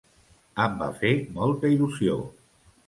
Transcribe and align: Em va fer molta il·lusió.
Em 0.63 0.79
va 0.79 0.87
fer 1.03 1.13
molta 1.37 1.73
il·lusió. 1.77 2.21